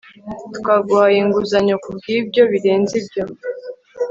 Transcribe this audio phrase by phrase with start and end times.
[0.57, 3.23] Twaguhaye inguzanyo kubwibyo birenze ibyo